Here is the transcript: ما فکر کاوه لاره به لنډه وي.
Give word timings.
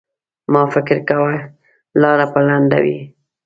ما 0.53 0.61
فکر 0.73 0.97
کاوه 1.09 1.35
لاره 2.01 2.25
به 2.31 2.39
لنډه 2.47 2.79
وي. 2.85 2.99